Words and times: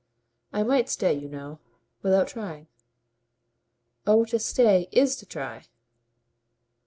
"I 0.51 0.63
might 0.63 0.89
stay, 0.89 1.13
you 1.13 1.29
know, 1.29 1.59
without 2.01 2.27
trying." 2.29 2.65
"Oh 4.07 4.25
to 4.25 4.39
stay 4.39 4.87
IS 4.91 5.15
to 5.17 5.27
try." 5.27 5.67